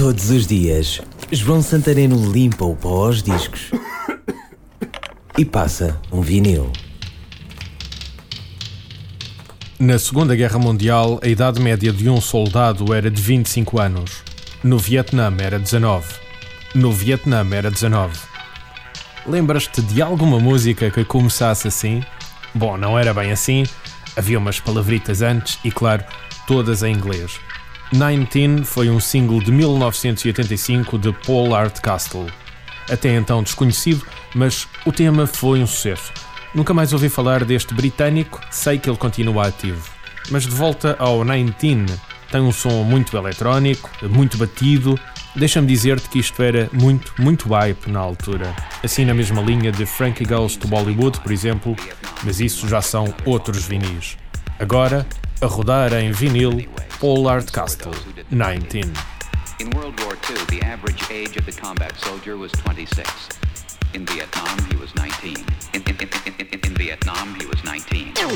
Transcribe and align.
Todos 0.00 0.30
os 0.30 0.46
dias, 0.46 0.98
João 1.30 1.60
Santareno 1.60 2.32
limpa 2.32 2.64
o 2.64 2.74
pó 2.74 3.04
aos 3.04 3.22
discos 3.22 3.70
e 5.36 5.44
passa 5.44 6.00
um 6.10 6.22
vinil. 6.22 6.72
Na 9.78 9.98
Segunda 9.98 10.34
Guerra 10.34 10.58
Mundial, 10.58 11.20
a 11.22 11.28
idade 11.28 11.60
média 11.60 11.92
de 11.92 12.08
um 12.08 12.18
soldado 12.18 12.94
era 12.94 13.10
de 13.10 13.20
25 13.20 13.78
anos. 13.78 14.22
No 14.64 14.78
Vietnã 14.78 15.30
era 15.38 15.58
19. 15.58 16.14
No 16.74 16.90
Vietnã 16.90 17.46
era 17.52 17.70
19. 17.70 18.18
Lembras-te 19.26 19.82
de 19.82 20.00
alguma 20.00 20.40
música 20.40 20.90
que 20.90 21.04
começasse 21.04 21.68
assim? 21.68 22.02
Bom, 22.54 22.78
não 22.78 22.98
era 22.98 23.12
bem 23.12 23.32
assim. 23.32 23.64
Havia 24.16 24.38
umas 24.38 24.58
palavritas 24.58 25.20
antes 25.20 25.58
e, 25.62 25.70
claro, 25.70 26.02
todas 26.46 26.82
em 26.82 26.94
inglês. 26.94 27.38
19 27.92 28.64
foi 28.64 28.88
um 28.88 29.00
single 29.00 29.40
de 29.40 29.50
1985 29.50 30.96
de 30.96 31.12
Paul 31.12 31.50
Hardcastle. 31.50 32.26
Até 32.88 33.16
então 33.16 33.42
desconhecido, 33.42 34.06
mas 34.32 34.68
o 34.86 34.92
tema 34.92 35.26
foi 35.26 35.60
um 35.60 35.66
sucesso. 35.66 36.12
Nunca 36.54 36.72
mais 36.72 36.92
ouvi 36.92 37.08
falar 37.08 37.44
deste 37.44 37.74
britânico, 37.74 38.40
sei 38.50 38.78
que 38.78 38.88
ele 38.88 38.96
continua 38.96 39.48
ativo. 39.48 39.90
Mas 40.30 40.44
de 40.44 40.50
volta 40.50 40.94
ao 41.00 41.24
19, 41.24 41.86
tem 42.30 42.40
um 42.40 42.52
som 42.52 42.84
muito 42.84 43.16
eletrónico, 43.16 43.90
muito 44.02 44.38
batido. 44.38 44.98
Deixa-me 45.34 45.66
dizer-te 45.66 46.08
que 46.08 46.20
isto 46.20 46.40
era 46.42 46.70
muito, 46.72 47.12
muito 47.18 47.48
hype 47.48 47.88
na 47.88 47.98
altura. 47.98 48.54
Assim 48.84 49.04
na 49.04 49.14
mesma 49.14 49.42
linha 49.42 49.72
de 49.72 49.84
Frankie 49.84 50.24
Goes 50.24 50.56
to 50.56 50.68
Bollywood, 50.68 51.20
por 51.20 51.32
exemplo, 51.32 51.76
mas 52.22 52.40
isso 52.40 52.68
já 52.68 52.80
são 52.80 53.12
outros 53.24 53.64
vinis. 53.64 54.16
Agora, 54.60 55.06
a 55.42 55.46
rodar 55.46 55.92
em 55.92 56.12
vinil, 56.12 56.68
Paul 56.98 57.26
Hardcastle, 57.26 57.94
19. 58.28 58.92
In 59.58 59.70
World 59.70 59.98
War 60.00 60.14
II, 60.28 60.36
the 60.50 60.60
average 60.62 61.02
age 61.10 61.36
of 61.38 61.46
the 61.46 61.52
combat 61.52 61.98
soldier 61.98 62.36
was 62.36 62.52
26. 62.52 63.28
In 63.94 64.04
Vietnam, 64.04 64.58
he 64.68 64.76
was 64.76 64.94
19. 64.96 65.36
In, 65.72 65.82
in, 65.82 65.96
in, 65.96 66.34
in, 66.38 66.58
in 66.62 66.74
Vietnam, 66.74 67.34
he 67.40 67.46
was 67.46 67.64
19. 67.64 68.08
In, 68.08 68.30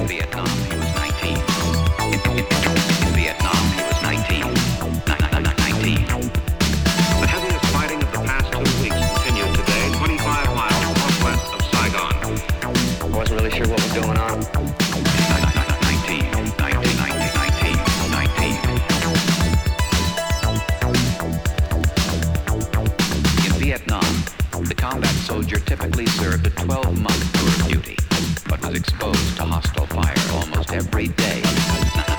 in 0.00 0.06
Vietnam, 0.06 0.48
he 0.68 0.76
was 0.76 0.94
19. 0.94 1.36
In, 2.12 3.16
Vietnam, 3.16 3.64
he 3.72 3.82
was 3.88 4.02
19. 4.02 4.44
19. 5.64 6.30
The 7.20 7.26
heaviest 7.26 7.64
fighting 7.72 8.02
of 8.02 8.12
the 8.12 8.18
past 8.18 8.52
two 8.52 8.58
weeks 8.82 9.00
continued 9.16 9.54
today, 9.56 9.92
25 9.96 10.54
miles 10.54 10.98
northwest 11.00 11.54
of 11.54 11.62
Saigon. 11.72 12.12
I 13.00 13.16
wasn't 13.16 13.40
really 13.40 13.50
sure 13.50 13.66
what 13.68 13.82
was 13.82 13.92
going 13.92 14.18
on. 14.18 15.13
Vietnam, 23.74 24.22
the 24.68 24.74
combat 24.76 25.10
soldier 25.26 25.58
typically 25.58 26.06
served 26.06 26.46
a 26.46 26.50
12-month 26.50 27.32
tour 27.32 27.48
of 27.48 27.82
duty, 27.82 27.96
but 28.48 28.64
was 28.64 28.78
exposed 28.78 29.36
to 29.36 29.42
hostile 29.42 29.86
fire 29.86 30.14
almost 30.32 30.72
every 30.72 31.08
day. 31.08 31.42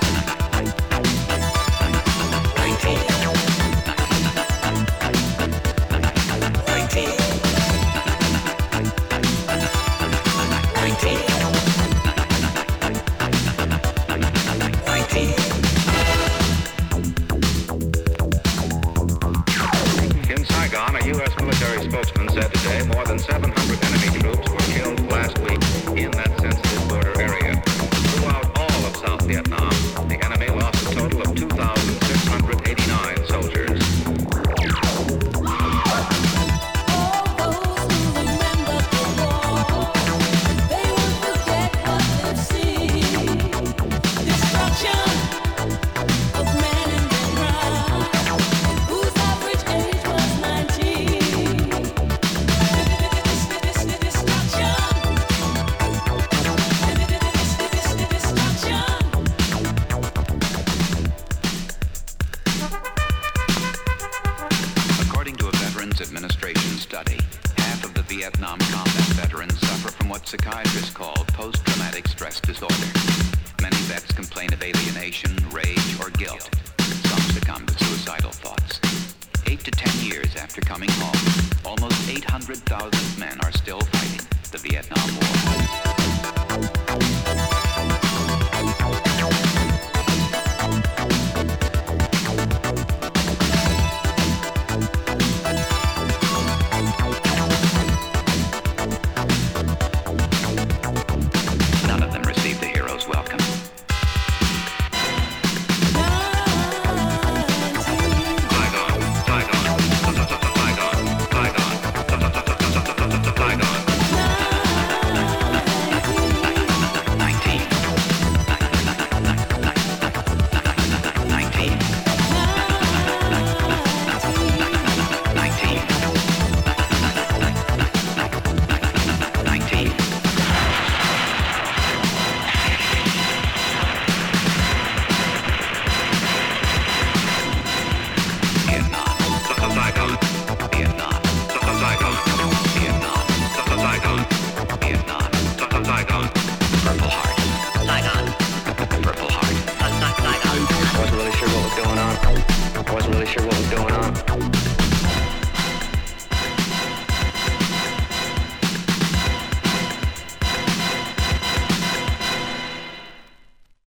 U.S. 21.26 21.40
military 21.40 21.90
spokesman 21.90 22.30
said 22.30 22.54
today 22.54 22.86
more 22.86 23.04
than 23.06 23.18
700 23.18 23.84
enemy 23.86 24.20
troops 24.20 24.48
were 24.48 24.60
killed 24.74 25.00
last 25.10 25.40
week 25.40 25.60
in 25.98 26.12
that 26.12 26.40
sensitive 26.40 26.88
border 26.88 27.20
area. 27.20 27.62
Throughout 28.14 28.46
all 28.60 28.86
of 28.86 28.96
South 28.98 29.24
Vietnam, 29.24 29.74
the 30.08 30.24
enemy 30.24 30.50
lost 30.50 30.84
a 30.84 30.94
total 30.94 31.22
of 31.22 31.36
2,689 31.36 31.85
Veterans 65.96 66.14
Administration 66.14 66.72
study, 66.78 67.18
half 67.58 67.86
of 67.86 67.94
the 67.94 68.02
Vietnam 68.02 68.60
combat 68.60 69.08
veterans 69.16 69.58
suffer 69.62 69.90
from 69.90 70.10
what 70.10 70.28
psychiatrists 70.28 70.90
call 70.90 71.14
post-traumatic 71.30 72.06
stress 72.10 72.42
disorder. 72.42 72.76
Many 73.62 73.78
vets 73.88 74.12
complain 74.12 74.52
of 74.52 74.62
alienation, 74.62 75.34
rage, 75.52 75.98
or 76.02 76.10
guilt. 76.10 76.50
Some 76.82 77.22
succumb 77.32 77.66
to 77.66 77.74
suicidal 77.86 78.32
thoughts. 78.32 78.82
Eight 79.46 79.62
to 79.62 79.72
ten 79.72 80.06
years 80.06 80.36
after 80.36 80.60
coming 80.60 80.90
home, 80.92 81.16
almost 81.66 82.10
800,000 82.10 83.18
men 83.18 83.40
are 83.46 83.54
still 83.54 83.80
fighting 83.80 84.28
the 84.52 84.58
Vietnam 84.58 85.16
War. 87.40 87.45